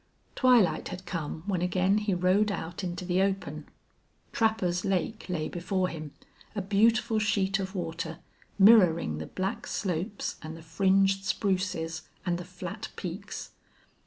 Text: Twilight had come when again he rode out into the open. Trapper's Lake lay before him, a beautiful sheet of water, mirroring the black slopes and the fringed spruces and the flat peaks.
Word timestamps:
Twilight 0.33 0.87
had 0.87 1.05
come 1.05 1.43
when 1.45 1.61
again 1.61 1.99
he 1.99 2.15
rode 2.15 2.51
out 2.51 2.83
into 2.83 3.05
the 3.05 3.21
open. 3.21 3.67
Trapper's 4.31 4.83
Lake 4.83 5.27
lay 5.29 5.47
before 5.47 5.89
him, 5.89 6.09
a 6.55 6.61
beautiful 6.63 7.19
sheet 7.19 7.59
of 7.59 7.75
water, 7.75 8.17
mirroring 8.57 9.19
the 9.19 9.27
black 9.27 9.67
slopes 9.67 10.37
and 10.41 10.57
the 10.57 10.63
fringed 10.63 11.23
spruces 11.25 12.01
and 12.25 12.39
the 12.39 12.45
flat 12.45 12.89
peaks. 12.95 13.51